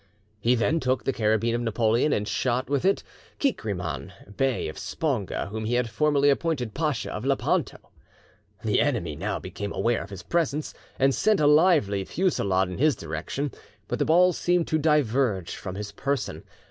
[0.39, 3.03] He then took the carabine of Napoleon, and shot with it
[3.37, 7.77] Kekriman, Bey of Sponga, whom he had formerly appointed Pacha of Lepanto.
[8.65, 12.95] The enemy now became aware of his presence, and sent a lively fusillade in his
[12.95, 13.51] direction;
[13.87, 16.45] but the balls seemed to diverge from his person.